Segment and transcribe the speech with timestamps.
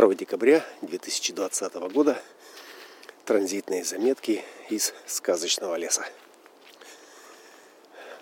[0.00, 2.22] 2 декабря 2020 года.
[3.24, 6.06] Транзитные заметки из сказочного леса.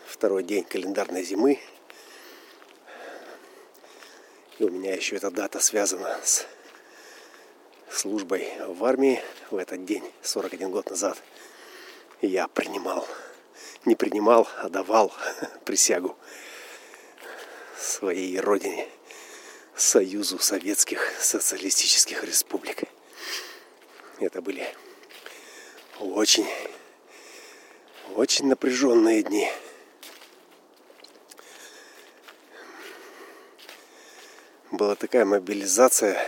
[0.06, 1.60] Второй день календарной зимы.
[4.58, 6.46] И у меня еще эта дата связана с
[7.90, 9.20] службой в армии
[9.50, 11.22] в этот день, 41 год назад.
[12.22, 13.06] Я принимал,
[13.84, 15.12] не принимал, а давал
[15.66, 16.16] присягу
[17.78, 18.88] своей родине,
[19.76, 22.84] Союзу Советских Социалистических Республик.
[24.18, 24.74] Это были
[26.00, 26.48] очень,
[28.14, 29.52] очень напряженные дни.
[34.70, 36.26] Была такая мобилизация,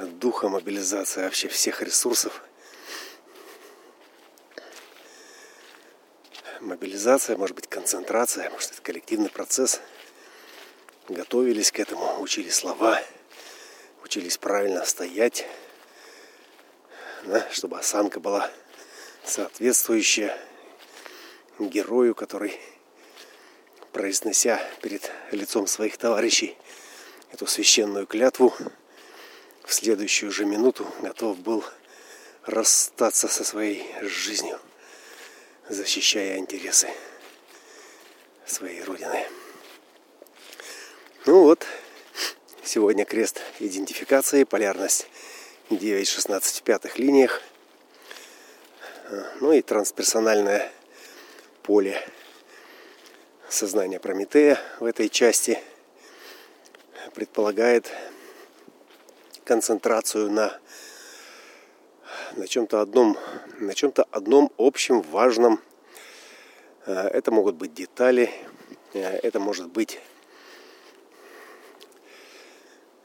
[0.00, 2.42] духа мобилизация вообще всех ресурсов.
[6.58, 9.80] Мобилизация, может быть, концентрация, может, это коллективный процесс.
[11.08, 13.00] Готовились к этому, учили слова,
[14.02, 15.46] учились правильно стоять,
[17.24, 18.50] да, чтобы осанка была
[19.24, 20.36] соответствующая
[21.60, 22.58] герою, который,
[23.92, 26.56] произнося перед лицом своих товарищей
[27.30, 28.52] эту священную клятву,
[29.64, 31.64] в следующую же минуту готов был
[32.42, 34.58] расстаться со своей жизнью,
[35.68, 36.88] защищая интересы
[38.44, 39.26] своей Родины.
[41.26, 41.66] Ну вот,
[42.62, 45.08] сегодня крест идентификации, полярность
[45.70, 47.42] 9-16 в пятых линиях.
[49.40, 50.70] Ну и трансперсональное
[51.64, 52.00] поле
[53.48, 55.58] сознания Прометея в этой части
[57.12, 57.90] предполагает
[59.42, 60.56] концентрацию на,
[62.36, 63.18] на чем-то одном,
[63.58, 65.60] на чем-то одном общем, важном.
[66.86, 68.30] Э, это могут быть детали,
[68.94, 69.98] э, это может быть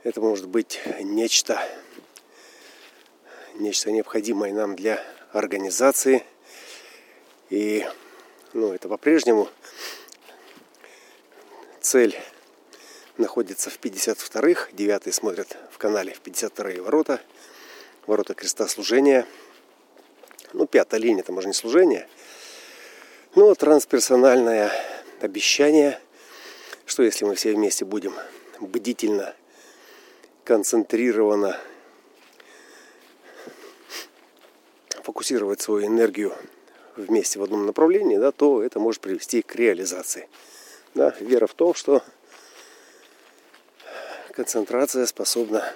[0.04, 1.62] это может быть нечто,
[3.56, 6.24] нечто необходимое нам для организации.
[7.50, 7.86] И
[8.54, 9.50] ну, это по-прежнему
[11.80, 12.18] цель
[13.18, 17.22] находится в 52-х, 9 смотрят в канале в 52-е ворота,
[18.08, 19.28] ворота креста служения.
[20.54, 22.10] Ну, пятая линия, это может не служение,
[23.36, 24.72] но трансперсональное
[25.22, 26.00] обещание,
[26.86, 28.14] что если мы все вместе будем
[28.60, 29.34] бдительно,
[30.44, 31.60] концентрированно
[35.04, 36.34] фокусировать свою энергию
[36.96, 40.30] вместе в одном направлении, да, то это может привести к реализации.
[40.94, 42.04] Да, вера в то, что
[44.34, 45.74] концентрация способна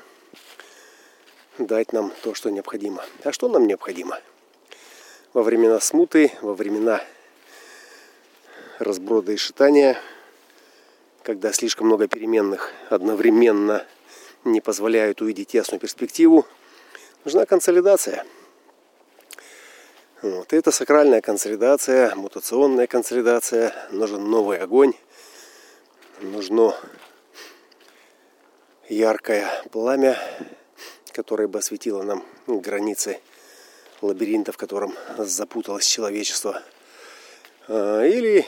[1.58, 3.04] дать нам то, что необходимо.
[3.24, 4.20] А что нам необходимо?
[5.34, 7.02] Во времена смуты, во времена
[8.80, 9.98] разброда и шитания,
[11.24, 13.86] когда слишком много переменных одновременно
[14.46, 16.46] не позволяют увидеть ясную перспективу,
[17.26, 18.26] нужна консолидация.
[20.22, 20.54] Вот.
[20.54, 24.94] Это сакральная консолидация, мутационная консолидация, нужен новый огонь,
[26.22, 26.76] нужно
[28.88, 30.18] яркое пламя,
[31.12, 33.20] которое бы осветило нам границы
[34.02, 36.62] лабиринта, в котором запуталось человечество.
[37.68, 38.46] А, или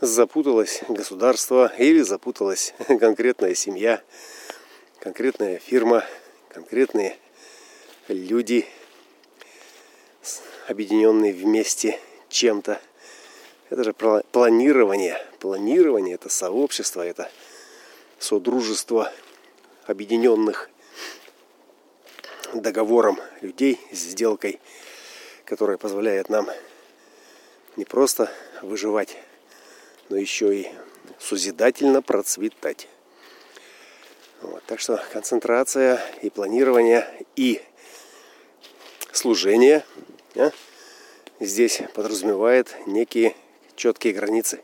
[0.00, 4.02] запуталось государство, или запуталась конкретная семья,
[5.00, 6.04] конкретная фирма,
[6.48, 7.18] конкретные
[8.08, 8.66] люди,
[10.68, 12.80] объединенные вместе чем-то.
[13.70, 15.18] Это же планирование.
[15.40, 17.30] Планирование– это сообщество, это
[18.18, 19.12] содружество–
[19.90, 20.70] объединенных
[22.54, 24.60] договором людей, сделкой,
[25.44, 26.48] которая позволяет нам
[27.76, 28.32] не просто
[28.62, 29.16] выживать,
[30.08, 30.68] но еще и
[31.18, 32.88] сузидательно процветать.
[34.42, 37.06] Вот, так что концентрация и планирование
[37.36, 37.60] и
[39.12, 39.84] служение
[40.34, 40.50] а,
[41.40, 43.36] здесь подразумевает некие
[43.76, 44.62] четкие границы.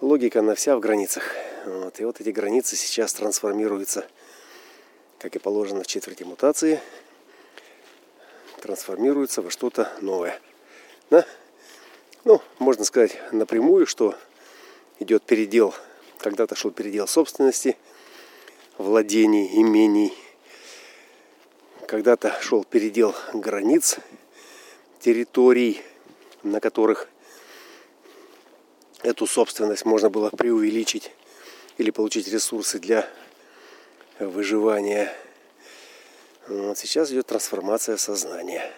[0.00, 1.34] Логика на вся в границах.
[1.64, 2.00] Вот.
[2.00, 4.06] И вот эти границы сейчас трансформируются,
[5.18, 6.80] как и положено в четверти мутации,
[8.60, 10.40] трансформируются во что-то новое.
[11.10, 11.24] Да?
[12.24, 14.14] Ну, можно сказать напрямую, что
[14.98, 15.74] идет передел,
[16.18, 17.76] когда-то шел передел собственности,
[18.80, 20.14] владений, имений,
[21.86, 23.98] когда-то шел передел границ,
[25.00, 25.82] территорий,
[26.42, 27.08] на которых
[29.02, 31.12] эту собственность можно было преувеличить
[31.76, 33.08] или получить ресурсы для
[34.18, 35.12] выживания.
[36.48, 38.72] Вот сейчас идет трансформация сознания.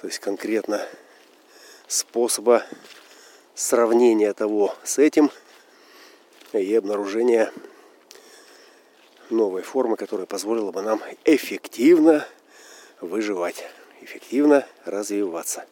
[0.00, 0.86] То есть конкретно
[1.86, 2.64] способа
[3.54, 5.30] сравнения того с этим
[6.52, 7.52] и обнаружения
[9.30, 12.26] новой формы, которая позволила бы нам эффективно
[13.00, 13.64] выживать,
[14.00, 15.66] эффективно развиваться,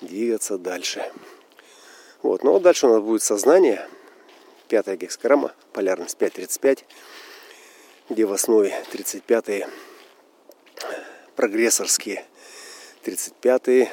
[0.00, 1.10] двигаться дальше.
[2.22, 2.44] Вот.
[2.44, 3.86] Но дальше у нас будет сознание,
[4.68, 6.84] пятая гексограмма, полярность 5.35,
[8.10, 9.68] где в основе 35-е
[11.36, 12.24] прогрессорские,
[13.04, 13.90] 35-е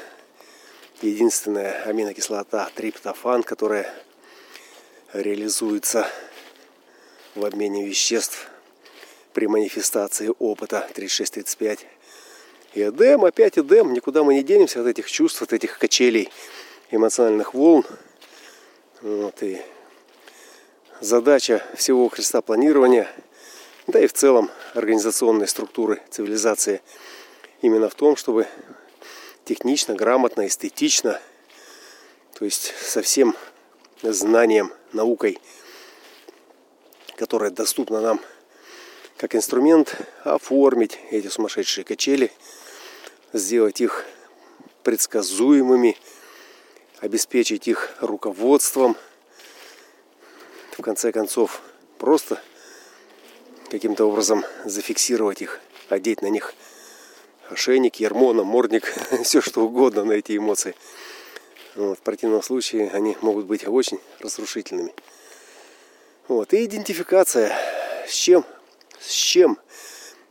[1.02, 3.92] единственная аминокислота триптофан, которая
[5.14, 6.08] реализуется
[7.36, 8.48] в обмене веществ
[9.34, 11.80] при манифестации опыта 36-35.
[12.74, 16.30] И Эдем, опять Эдем, никуда мы не денемся от этих чувств, от этих качелей
[16.92, 17.86] эмоциональных волн.
[19.02, 19.62] Вот, и
[21.00, 23.08] задача всего Христа планирования,
[23.88, 26.81] да и в целом организационной структуры цивилизации
[27.62, 28.48] именно в том, чтобы
[29.46, 31.20] технично, грамотно, эстетично,
[32.38, 33.36] то есть со всем
[34.02, 35.40] знанием, наукой,
[37.16, 38.22] которая доступна нам
[39.19, 42.31] как инструмент, оформить эти сумасшедшие качели,
[43.33, 44.06] сделать их
[44.83, 45.98] предсказуемыми,
[47.01, 48.95] обеспечить их руководством,
[50.71, 51.62] в конце концов
[51.98, 52.42] просто
[53.69, 56.54] каким-то образом зафиксировать их, одеть на них
[57.50, 58.86] ошейник, ермо, намордник,
[59.24, 60.75] все что угодно на эти эмоции.
[61.75, 64.94] Вот, в противном случае они могут быть очень разрушительными.
[66.30, 67.54] Вот, и идентификация.
[68.07, 68.45] С чем?
[69.00, 69.57] С чем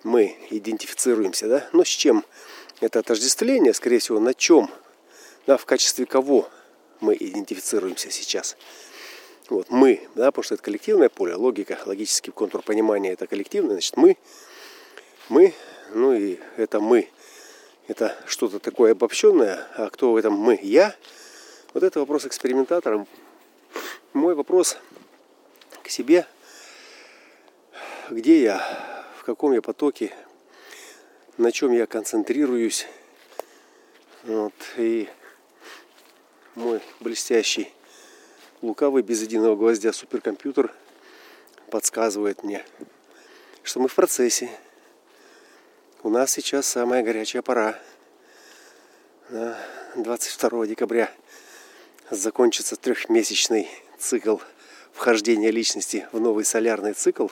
[0.04, 1.68] мы идентифицируемся, да?
[1.72, 2.24] Ну, с чем?
[2.80, 4.70] Это отождествление, скорее всего, на чем?
[5.46, 6.48] Да, в качестве кого
[7.00, 8.56] мы идентифицируемся сейчас?
[9.48, 13.96] Вот, мы, да, потому что это коллективное поле, логика, логический контур понимания это коллективное, значит,
[13.96, 14.18] мы,
[15.30, 15.54] мы
[15.94, 17.08] ну и это мы.
[17.86, 19.66] Это что-то такое обобщенное.
[19.76, 20.58] А кто в этом мы?
[20.62, 20.94] Я.
[21.72, 23.06] Вот это вопрос экспериментатора.
[24.12, 24.76] Мой вопрос
[25.82, 26.26] к себе.
[28.10, 28.62] Где я?
[29.18, 30.14] В каком я потоке?
[31.36, 32.86] На чем я концентрируюсь?
[34.24, 34.54] Вот.
[34.78, 35.10] И
[36.54, 37.70] мой блестящий,
[38.62, 40.74] лукавый, без единого гвоздя суперкомпьютер
[41.70, 42.64] подсказывает мне,
[43.62, 44.48] что мы в процессе,
[46.02, 47.78] у нас сейчас самая горячая пора.
[49.96, 51.12] 22 декабря
[52.10, 53.68] закончится трехмесячный
[53.98, 54.38] цикл
[54.92, 57.28] вхождения личности в новый солярный цикл.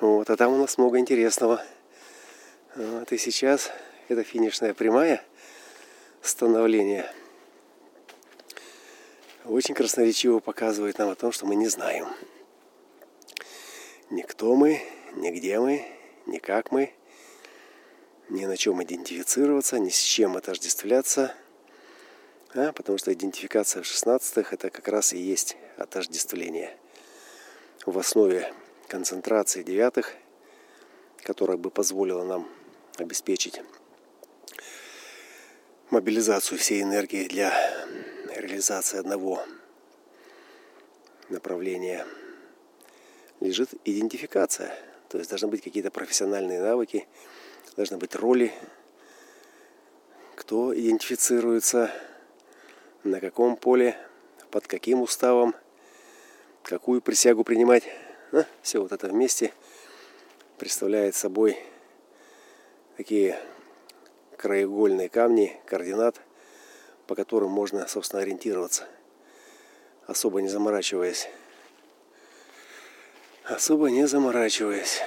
[0.00, 1.62] Вот, а там у нас много интересного.
[2.74, 3.70] Вот, и сейчас
[4.08, 5.22] это финишная прямая
[6.22, 7.10] становления
[9.44, 12.06] очень красноречиво показывает нам о том, что мы не знаем.
[14.10, 14.82] Никто мы,
[15.14, 15.86] нигде мы,
[16.26, 16.92] никак мы–
[18.28, 21.34] ни на чем идентифицироваться, ни с чем отождествляться.
[22.54, 26.76] А, потому что идентификация в 16-х это как раз и есть отождествление.
[27.86, 28.52] В основе
[28.88, 30.14] концентрации девятых,
[31.22, 32.48] которая бы позволила нам
[32.96, 33.60] обеспечить
[35.90, 37.52] мобилизацию всей энергии для
[38.34, 39.42] реализации одного
[41.28, 42.06] направления,
[43.40, 44.74] лежит идентификация.
[45.08, 47.06] То есть должны быть какие-то профессиональные навыки,
[47.76, 48.52] должны быть роли,
[50.34, 51.90] кто идентифицируется,
[53.04, 53.96] на каком поле,
[54.50, 55.54] под каким уставом,
[56.62, 57.84] какую присягу принимать.
[58.32, 59.52] А, все вот это вместе
[60.58, 61.58] представляет собой
[62.96, 63.38] такие
[64.36, 66.20] краеугольные камни, координат,
[67.06, 68.86] по которым можно, собственно, ориентироваться,
[70.06, 71.28] особо не заморачиваясь.
[73.44, 75.00] Особо не заморачиваясь.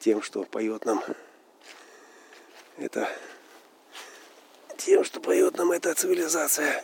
[0.00, 1.04] тем, что поет нам
[2.78, 3.08] это
[4.78, 6.82] тем, что поет нам эта цивилизация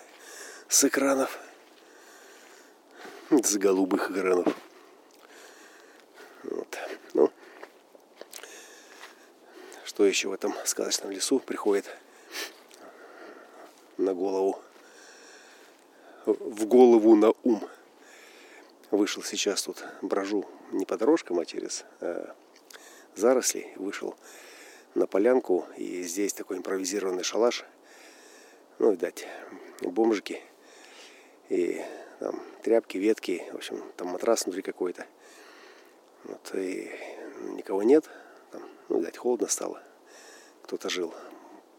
[0.69, 1.39] с экранов,
[3.31, 4.55] с голубых экранов.
[6.45, 6.79] Вот.
[7.15, 7.33] Ну,
[9.85, 11.87] что еще в этом сказочном лесу приходит
[13.97, 14.61] на голову,
[16.25, 17.69] в голову на ум.
[18.93, 22.35] Вышел сейчас тут, брожу не по дорожкам, а через а
[23.17, 24.15] зарослей, вышел
[24.95, 27.65] на полянку, и здесь такой импровизированный шалаш.
[28.79, 29.27] Ну, видать,
[29.81, 30.41] бомжики
[31.49, 31.83] и
[32.19, 35.07] там тряпки, ветки, в общем, там матрас внутри какой-то.
[36.25, 36.91] Вот, и
[37.55, 38.09] никого нет.
[38.51, 39.83] Там, ну, видать, холодно стало.
[40.63, 41.15] Кто-то жил.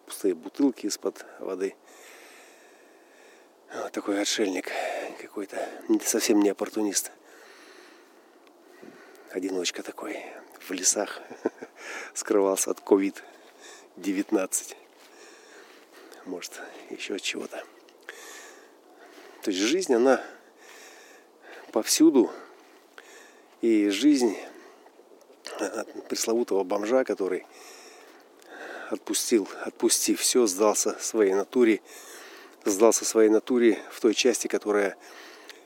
[0.06, 1.76] Пустые бутылки из-под воды.
[3.74, 4.72] Вот такой отшельник
[5.20, 5.58] какой-то,
[6.04, 7.12] совсем не оппортунист.
[9.32, 10.24] Одиночка такой
[10.60, 11.22] в лесах
[12.14, 14.76] скрывался от COVID-19.
[16.26, 17.64] Может, еще от чего-то.
[19.48, 20.22] То есть жизнь, она
[21.72, 22.30] повсюду.
[23.62, 24.36] И жизнь
[26.10, 27.46] пресловутого бомжа, который
[28.90, 31.80] отпустил, отпустив все, сдался своей натуре,
[32.66, 34.98] сдался своей натуре в той части, которая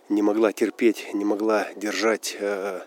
[0.10, 2.82] не могла терпеть, не могла держать э,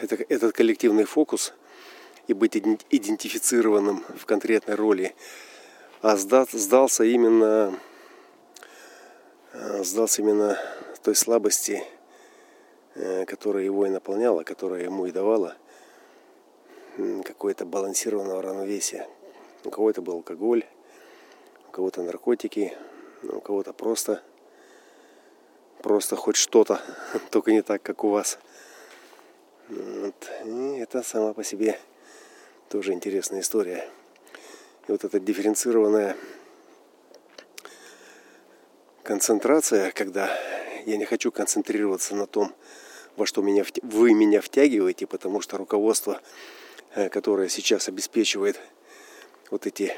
[0.00, 1.52] это, этот коллективный фокус
[2.28, 5.14] и быть идентифицированным в конкретной роли,
[6.00, 7.78] а сда, сдался именно
[9.84, 10.58] сдался именно
[11.02, 11.84] той слабости,
[12.94, 15.56] э, которая его и наполняла, которая ему и давала
[17.24, 19.06] какое-то балансированного равновесия.
[19.64, 20.64] У кого-то был алкоголь,
[21.68, 22.72] у кого-то наркотики,
[23.22, 24.22] у кого-то просто,
[25.82, 26.80] просто хоть что-то,
[27.30, 28.38] только не так, как у вас.
[29.68, 30.14] Вот.
[30.44, 31.78] И это сама по себе
[32.68, 33.88] тоже интересная история.
[34.86, 36.16] И вот эта дифференцированная
[39.04, 40.36] концентрация, когда
[40.86, 42.52] я не хочу концентрироваться на том,
[43.16, 46.20] во что меня, вы меня втягиваете, потому что руководство
[46.96, 48.60] Э, которая сейчас обеспечивает
[49.50, 49.92] вот эти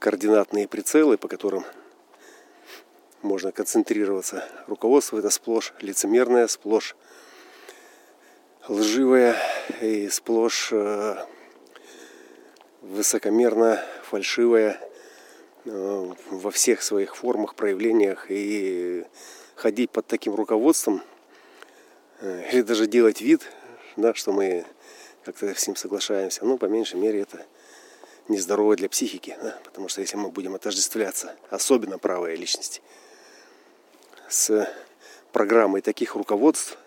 [0.00, 1.64] координатные прицелы, по которым
[3.22, 4.48] можно концентрироваться.
[4.66, 6.96] Руководство это сплошь лицемерное, сплошь
[8.66, 9.36] лживое
[9.80, 11.24] и сплошь э,
[12.80, 14.80] высокомерно фальшивое
[15.66, 18.26] во всех своих формах, проявлениях.
[18.30, 19.04] И
[19.56, 21.02] ходить под таким руководством
[22.20, 23.42] или даже делать вид,
[23.96, 24.64] да, что мы
[25.24, 26.44] как-то с ним соглашаемся.
[26.44, 27.44] Ну, по меньшей мере, это
[28.28, 29.58] нездорово для психики, да?
[29.64, 32.80] потому что если мы будем отождествляться, особенно правые личности,
[34.28, 34.68] с
[35.32, 36.78] программой таких руководств,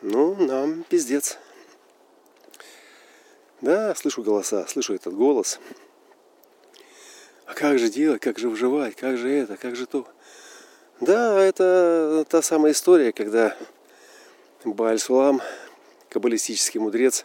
[0.00, 1.38] ну, нам пиздец.
[3.60, 5.60] Да, слышу голоса, слышу этот голос.
[7.46, 10.06] А как же делать, как же выживать, как же это, как же то?
[11.00, 13.56] Да, это та самая история, когда
[14.64, 15.42] Бааль-Сулам
[16.08, 17.24] каббалистический мудрец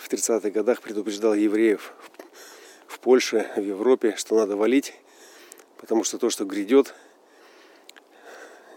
[0.00, 1.92] в 30-х годах предупреждал евреев
[2.88, 4.94] в Польше, в Европе, что надо валить,
[5.78, 6.94] потому что то, что грядет,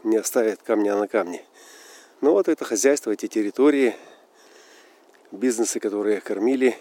[0.03, 1.43] не оставит камня на камне.
[2.21, 3.95] Но вот это хозяйство, эти территории,
[5.31, 6.77] бизнесы, которые кормили,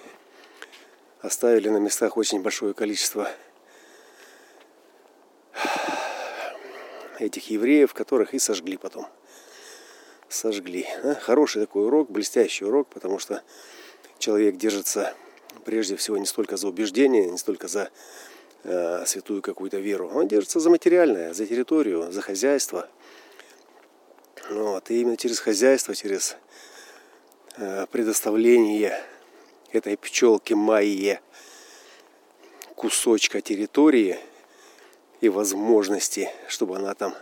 [1.21, 3.31] оставили на местах очень большое количество
[7.19, 9.07] этих евреев, которых и сожгли потом
[10.29, 10.87] сожгли.
[11.23, 13.43] Хороший такой урок, блестящий урок, потому что
[14.19, 15.15] человек держится
[15.65, 17.91] прежде всего не столько за убеждение, не столько за
[18.65, 20.11] э, святую какую-то веру.
[20.13, 22.89] Он держится за материальное, за территорию, за хозяйство.
[24.51, 24.91] Вот.
[24.91, 26.37] И именно через хозяйство, через
[27.57, 29.03] э, предоставление
[29.73, 31.21] этой пчелки Майе
[32.75, 34.19] кусочка территории
[35.21, 37.15] и возможности, чтобы она там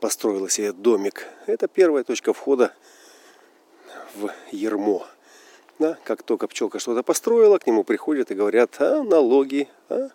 [0.00, 1.26] построила себе домик.
[1.46, 2.72] Это первая точка входа
[4.14, 5.06] в ермо.
[5.78, 10.10] Да, как только пчелка что-то построила, к нему приходят и говорят, а налоги, а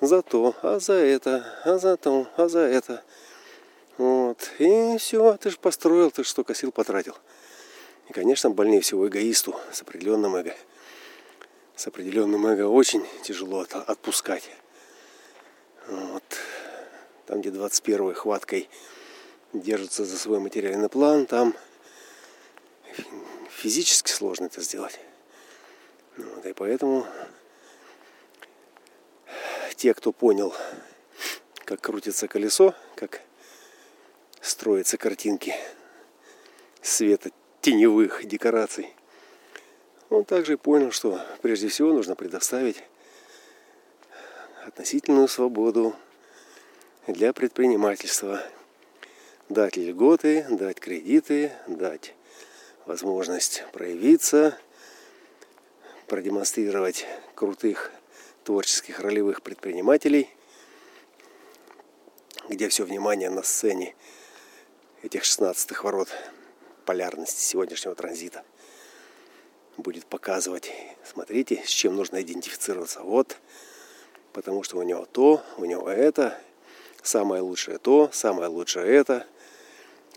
[0.00, 3.04] за то, а за это, а за то, а за это.
[3.98, 4.50] Вот.
[4.58, 7.14] И все, ты же построил, ты же столько сил потратил.
[8.08, 10.54] И, конечно, больнее всего эгоисту с определенным эго.
[11.76, 14.50] С определенным эго очень тяжело отпускать.
[15.86, 16.24] Вот
[17.26, 18.68] там, где 21 хваткой
[19.52, 21.54] держится за свой материальный план, там
[23.50, 24.98] физически сложно это сделать.
[26.16, 27.06] Вот, и поэтому
[29.76, 30.54] те, кто понял,
[31.64, 33.20] как крутится колесо, как
[34.40, 35.54] строятся картинки
[36.82, 38.94] света теневых декораций,
[40.10, 42.82] он также понял, что прежде всего нужно предоставить
[44.66, 45.94] относительную свободу
[47.06, 48.42] для предпринимательства.
[49.48, 52.14] Дать льготы, дать кредиты, дать
[52.86, 54.58] возможность проявиться,
[56.06, 57.90] продемонстрировать крутых
[58.44, 60.30] творческих ролевых предпринимателей,
[62.48, 63.94] где все внимание на сцене
[65.02, 66.08] этих 16 ворот
[66.88, 68.42] полярности сегодняшнего транзита
[69.76, 70.72] будет показывать,
[71.04, 73.02] смотрите, с чем нужно идентифицироваться.
[73.02, 73.36] Вот,
[74.32, 76.40] потому что у него то, у него это,
[77.02, 79.26] Самое лучшее то, самое лучшее это.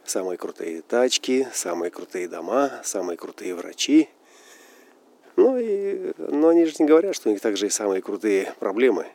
[0.06, 4.10] Самые крутые тачки, самые крутые дома, самые крутые врачи.
[5.36, 9.08] Ну и, но они же не говорят, что у них также и самые крутые проблемы.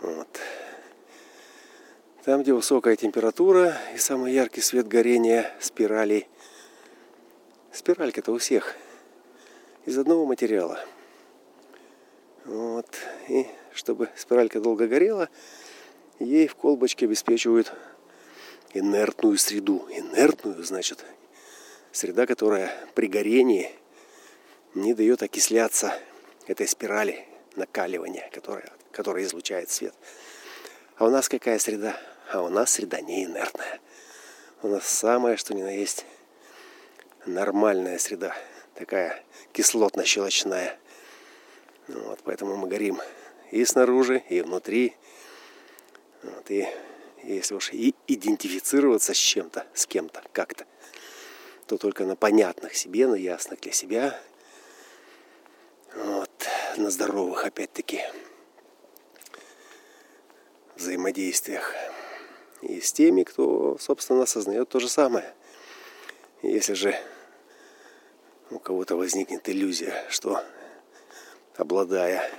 [0.00, 0.28] Вот.
[2.24, 6.26] Там, где высокая температура и самый яркий свет горения спирали.
[7.74, 8.76] Спиралька-то у всех
[9.84, 10.78] из одного материала.
[12.44, 12.86] Вот.
[13.28, 15.28] И чтобы спиралька долго горела,
[16.20, 17.72] ей в колбочке обеспечивают
[18.74, 19.88] инертную среду.
[19.90, 21.04] Инертную, значит,
[21.90, 23.72] среда, которая при горении
[24.76, 25.98] не дает окисляться
[26.46, 27.26] этой спирали
[27.56, 29.94] накаливания, которая, которая излучает свет.
[30.96, 31.96] А у нас какая среда?
[32.30, 33.80] А у нас среда не инертная.
[34.62, 36.06] У нас самое, что ни на есть,
[37.26, 38.34] нормальная среда.
[38.74, 40.78] Такая кислотно-щелочная.
[41.88, 43.00] Вот, поэтому мы горим
[43.50, 44.96] и снаружи, и внутри.
[46.22, 46.66] Вот, и
[47.22, 50.66] если уж и идентифицироваться с чем-то, с кем-то, как-то,
[51.66, 54.20] то только на понятных себе, на ясных для себя,
[55.94, 56.30] вот,
[56.76, 58.02] на здоровых опять-таки
[60.76, 61.72] взаимодействиях.
[62.62, 65.34] И с теми, кто, собственно, осознает то же самое.
[66.42, 66.98] Если же
[68.54, 70.40] у кого-то возникнет иллюзия, что
[71.56, 72.30] обладая,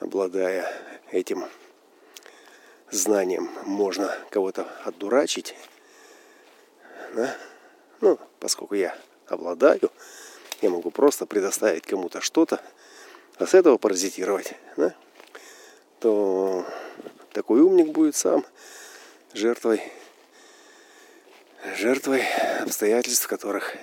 [0.00, 0.68] обладая
[1.12, 1.44] этим
[2.90, 5.54] знанием можно кого-то отдурачить,
[7.14, 7.34] да?
[8.00, 8.98] ну, поскольку я
[9.28, 9.90] обладаю,
[10.60, 12.60] я могу просто предоставить кому-то что-то,
[13.38, 14.94] а с этого паразитировать, да?
[16.00, 16.66] то
[17.32, 18.44] такой умник будет сам
[19.32, 19.80] жертвой,
[21.76, 22.24] жертвой
[22.60, 23.76] обстоятельств, которых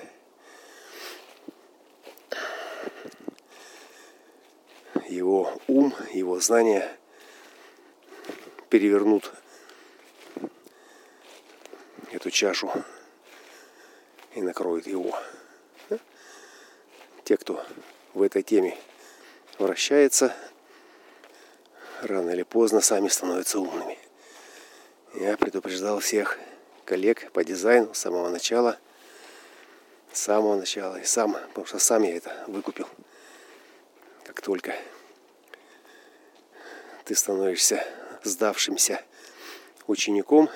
[5.10, 6.96] его ум, его знания
[8.68, 9.32] перевернут
[12.12, 12.70] эту чашу
[14.34, 15.18] и накроют его.
[17.24, 17.64] Те, кто
[18.14, 18.76] в этой теме
[19.58, 20.34] вращается,
[22.02, 23.98] рано или поздно сами становятся умными.
[25.14, 26.38] Я предупреждал всех
[26.84, 28.78] коллег по дизайну с самого начала.
[30.12, 30.96] С самого начала.
[30.96, 32.88] И сам, потому что сам я это выкупил.
[34.24, 34.74] Как только
[37.10, 37.84] ты становишься
[38.22, 39.02] сдавшимся
[39.88, 40.48] учеником,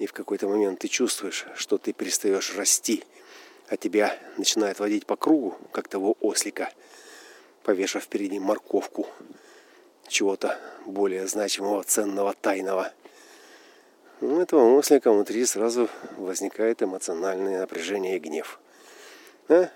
[0.00, 3.04] и в какой-то момент ты чувствуешь, что ты перестаешь расти,
[3.68, 6.72] а тебя начинает водить по кругу, как того ослика,
[7.62, 9.06] повешав впереди морковку
[10.08, 12.92] чего-то более значимого, ценного, тайного.
[14.20, 18.58] Ну, этого ослика внутри сразу возникает эмоциональное напряжение и гнев.
[19.48, 19.70] А?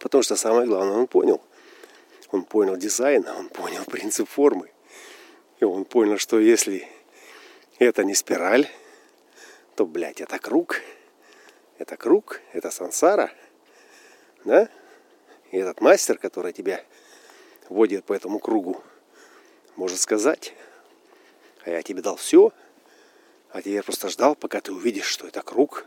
[0.00, 1.40] Потому что самое главное он понял.
[2.30, 4.70] Он понял дизайн, он понял принцип формы.
[5.60, 6.88] И он понял, что если
[7.78, 8.68] это не спираль,
[9.76, 10.80] то, блядь, это круг.
[11.78, 13.30] Это круг, это сансара.
[14.44, 14.68] Да?
[15.50, 16.84] И этот мастер, который тебя
[17.68, 18.82] водит по этому кругу,
[19.76, 20.54] может сказать,
[21.64, 22.52] а я тебе дал все,
[23.50, 25.86] а теперь просто ждал, пока ты увидишь, что это круг,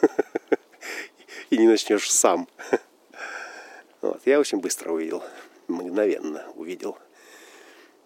[1.50, 2.48] и не начнешь сам.
[4.00, 5.22] Вот, я очень быстро увидел,
[5.68, 6.98] мгновенно увидел–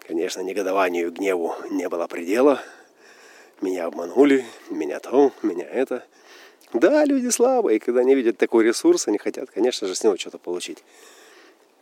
[0.07, 2.61] Конечно, негодованию и гневу не было предела.
[3.59, 6.05] Меня обманули, меня то, меня это.
[6.71, 10.37] Да, люди слабые, когда они видят такой ресурс, они хотят, конечно же, с него что-то
[10.37, 10.81] получить.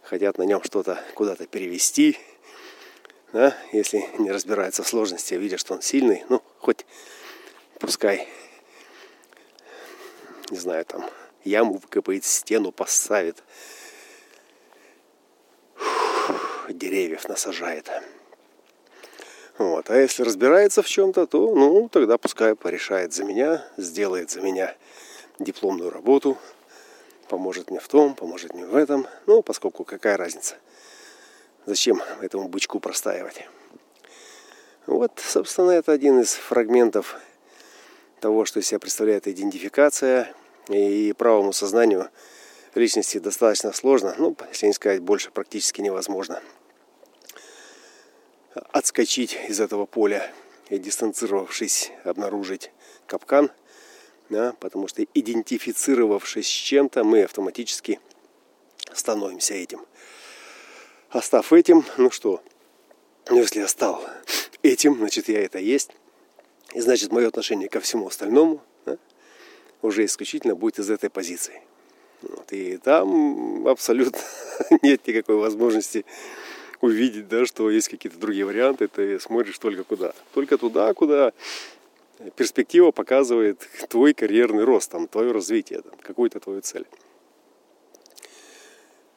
[0.02, 2.18] Хотят на нем что-то куда-то перевести.
[3.32, 3.56] Да?
[3.72, 6.84] Если не разбираются в сложности, а видят, что он сильный, ну, хоть
[7.80, 8.28] пускай,
[10.50, 11.08] не знаю, там,
[11.44, 13.44] яму выкопает, стену поставит,
[16.78, 17.90] деревьев насажает.
[19.58, 19.90] Вот.
[19.90, 24.76] А если разбирается в чем-то, то ну, тогда пускай порешает за меня, сделает за меня
[25.40, 26.38] дипломную работу,
[27.30, 29.08] поможет мне в том, поможет мне в этом.
[29.28, 30.56] Ну, поскольку какая разница?
[31.66, 33.48] Зачем этому бычку простаивать?
[34.88, 37.16] Вот, собственно, это один из фрагментов
[38.20, 40.34] того, что из себя представляет идентификация.
[40.68, 42.10] И правому сознанию
[42.74, 46.42] личности достаточно сложно, ну, если не сказать больше, практически невозможно
[48.72, 50.32] отскочить из этого поля
[50.70, 52.72] и дистанцировавшись обнаружить
[53.06, 53.52] капкан,
[54.30, 58.00] да, потому что идентифицировавшись с чем-то, мы автоматически
[58.94, 59.86] становимся этим.
[61.10, 62.42] А став этим, ну что,
[63.30, 64.04] если я стал
[64.64, 65.92] этим, значит я это есть,
[66.74, 68.98] и значит мое отношение ко всему остальному да,
[69.82, 71.62] уже исключительно будет из этой позиции.
[72.22, 74.20] Вот, и там абсолютно
[74.82, 76.06] нет никакой возможности
[76.82, 80.14] увидеть, да, что есть какие-то другие варианты, ты смотришь только куда.
[80.34, 81.34] Только туда, куда
[82.36, 86.86] перспектива показывает твой карьерный рост, там, твое развитие, там, какую-то твою цель.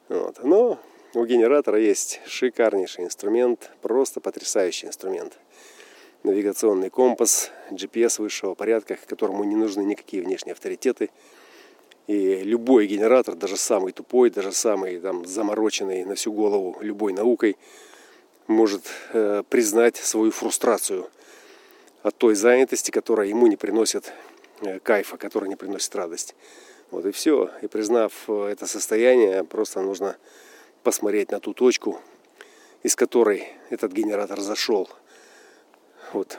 [0.09, 0.43] Вот.
[0.43, 0.81] Но
[1.15, 5.39] у генератора есть шикарнейший инструмент, просто потрясающий инструмент.
[6.25, 11.11] Навигационный компас, GPS высшего порядка, которому не нужны никакие внешние авторитеты–
[12.09, 17.57] и любой генератор, даже самый тупой, даже самый там замороченный на всю голову любой наукой,
[18.47, 21.09] может э, признать свою фрустрацию
[22.03, 24.15] от той занятости, которая ему не приносит
[24.63, 26.35] э, кайфа, которая не приносит радость.
[26.91, 27.51] Вот и все.
[27.61, 30.17] И признав э, это состояние, просто нужно
[30.83, 32.01] посмотреть на ту точку,
[32.83, 34.89] из которой этот генератор зашел.
[36.15, 36.39] Вот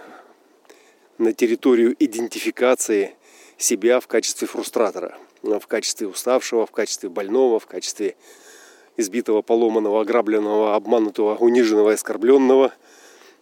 [1.20, 3.16] на территорию идентификации
[3.58, 8.16] себя в качестве фрустратора, в качестве уставшего, в качестве больного, в качестве
[8.98, 12.74] избитого, поломанного, ограбленного, обманутого, униженного, оскорбленного.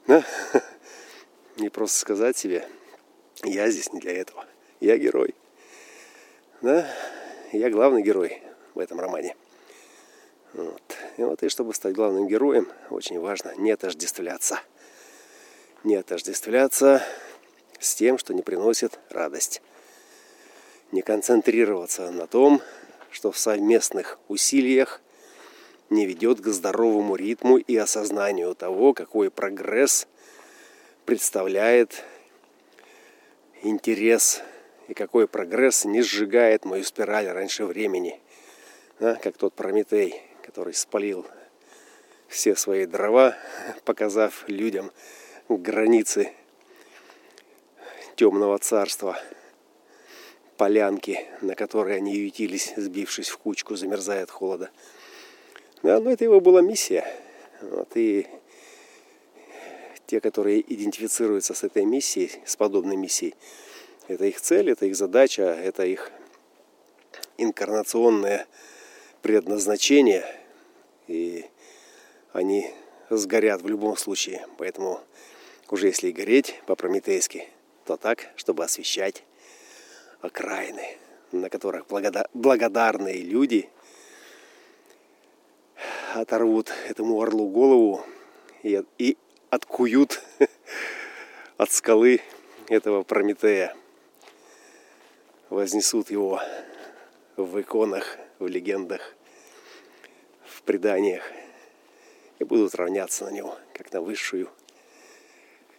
[0.08, 0.24] Да?
[1.58, 2.68] И просто сказать себе,
[3.44, 4.46] я здесь не для этого.
[4.80, 5.34] Я герой.
[6.62, 6.88] Да?
[7.52, 8.42] Я главный герой
[8.76, 9.36] в этом романе.
[10.54, 10.82] Вот.
[11.18, 14.60] И вот и чтобы стать главным героем, очень важно не отождествляться.
[15.84, 17.04] Не отождествляться
[17.80, 19.62] с тем, что не приносит радость.
[20.92, 22.62] Не концентрироваться на том,
[23.12, 25.02] что в совместных усилиях
[25.90, 30.08] не ведет к здоровому ритму и осознанию того, какой прогресс
[31.06, 32.04] представляет
[33.64, 34.42] интерес
[34.88, 38.20] и какой прогресс не сжигает мою спираль раньше времени.
[39.00, 41.26] Да, как тот Прометей, который спалил
[42.28, 43.36] все свои дрова,
[43.86, 44.92] показав людям
[45.50, 46.32] границы
[48.16, 49.20] темного царства,
[50.58, 54.70] полянки, на которой они ютились, сбившись в кучку, замерзая от холода.
[55.84, 57.06] Да, но это его была миссия.
[57.62, 58.28] Вот, и
[60.08, 63.36] те, которые идентифицируются с этой миссией, с подобной миссией,
[64.08, 66.12] это их цель, это их задача, это их
[67.38, 68.48] инкарнационное
[69.22, 70.26] предназначение.
[71.08, 71.46] И
[72.34, 72.72] они
[73.10, 74.46] сгорят в любом случае.
[74.58, 75.02] Поэтому
[75.70, 77.48] уже если и гореть по-прометейски,
[77.86, 79.24] то так, чтобы освещать
[80.28, 80.98] окраины,
[81.32, 83.70] на которых благодарные люди
[86.14, 88.04] оторвут этому орлу голову
[88.64, 89.18] и, и
[89.50, 90.22] откуют
[91.58, 92.22] от скалы
[92.70, 93.76] этого Прометея.
[95.50, 96.42] Вознесут его
[97.38, 99.16] в иконах, в легендах,
[100.46, 101.24] в преданиях
[102.40, 104.50] и будут равняться на него, как на высшую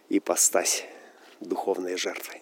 [0.09, 0.85] ипостась
[1.39, 2.41] духовной жертвы.